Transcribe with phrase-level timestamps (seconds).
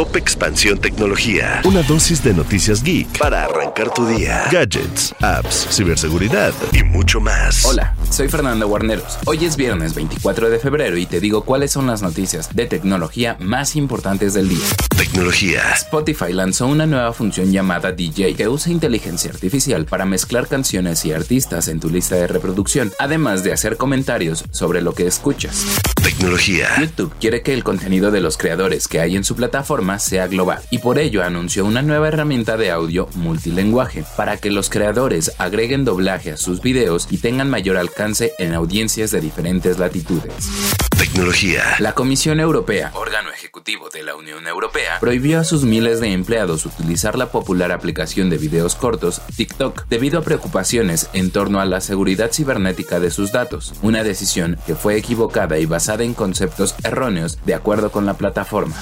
[0.00, 1.60] Top Expansión Tecnología.
[1.62, 4.44] Una dosis de noticias geek para arrancar tu día.
[4.50, 7.66] Gadgets, apps, ciberseguridad y mucho más.
[7.66, 9.18] Hola, soy Fernando Guarneros.
[9.24, 13.36] Hoy es viernes 24 de febrero y te digo cuáles son las noticias de tecnología
[13.38, 14.64] más importantes del día.
[14.96, 15.62] Tecnología.
[15.74, 21.12] Spotify lanzó una nueva función llamada DJ que usa inteligencia artificial para mezclar canciones y
[21.12, 25.64] artistas en tu lista de reproducción, además de hacer comentarios sobre lo que escuchas.
[26.02, 26.68] Tecnología.
[26.80, 30.60] YouTube quiere que el contenido de los creadores que hay en su plataforma sea global
[30.70, 35.84] y por ello anunció una nueva herramienta de audio multilenguaje para que los creadores agreguen
[35.84, 37.99] doblaje a sus videos y tengan mayor alcance
[38.38, 40.32] en audiencias de diferentes latitudes.
[40.96, 41.62] Tecnología.
[41.80, 46.64] La Comisión Europea, órgano ejecutivo de la Unión Europea, prohibió a sus miles de empleados
[46.64, 51.82] utilizar la popular aplicación de videos cortos TikTok debido a preocupaciones en torno a la
[51.82, 57.38] seguridad cibernética de sus datos, una decisión que fue equivocada y basada en conceptos erróneos
[57.44, 58.76] de acuerdo con la plataforma.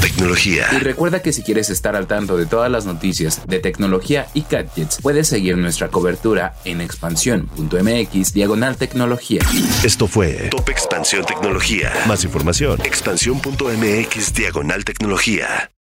[0.00, 0.66] Tecnología.
[0.72, 4.44] Y recuerda que si quieres estar al tanto de todas las noticias de tecnología y
[4.50, 9.40] gadgets, puedes seguir nuestra cobertura en expansión.mx diagonal tecnología.
[9.84, 11.92] Esto fue Top Expansión Tecnología.
[12.06, 12.80] Más información.
[12.84, 15.70] Expansión.mx diagonal tecnología.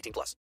[0.00, 0.36] 18 plus.